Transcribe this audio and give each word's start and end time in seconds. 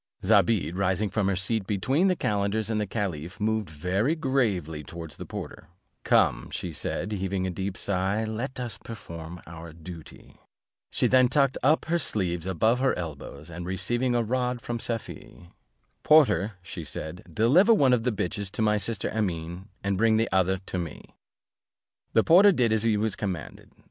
Zobeide, 0.23 0.75
rising 0.75 1.11
from 1.11 1.27
her 1.27 1.35
seat 1.35 1.67
between 1.67 2.07
the 2.07 2.15
calenders 2.15 2.71
and 2.71 2.81
the 2.81 2.87
caliph, 2.87 3.39
moved 3.39 3.69
very 3.69 4.15
gravely 4.15 4.83
towards 4.83 5.15
the 5.15 5.27
porter; 5.27 5.67
"Come," 6.03 6.49
said 6.51 7.11
she, 7.13 7.17
heaving 7.19 7.45
a 7.45 7.51
deep 7.51 7.77
sigh, 7.77 8.23
"let 8.25 8.59
us 8.59 8.79
perform 8.79 9.43
our 9.45 9.71
duty:" 9.73 10.37
she 10.89 11.05
then 11.05 11.27
tucked 11.27 11.59
up 11.61 11.85
her 11.85 11.99
sleeves 11.99 12.47
above 12.47 12.79
her 12.79 12.97
elbows, 12.97 13.51
and 13.51 13.67
receiving 13.67 14.15
a 14.15 14.23
rod 14.23 14.59
from 14.59 14.79
Safie, 14.79 15.51
"Porter," 16.01 16.53
said 16.63 17.21
she, 17.29 17.31
"deliver 17.31 17.71
one 17.71 17.93
of 17.93 18.01
the 18.01 18.11
bitches 18.11 18.49
to 18.53 18.63
my 18.63 18.77
sister 18.79 19.11
Amene, 19.11 19.67
and 19.83 19.99
bring 19.99 20.17
the 20.17 20.29
other 20.31 20.57
to 20.65 20.79
me." 20.79 21.13
The 22.13 22.23
porter 22.23 22.51
did 22.51 22.73
as 22.73 22.81
he 22.81 22.97
was 22.97 23.15
commanded. 23.15 23.69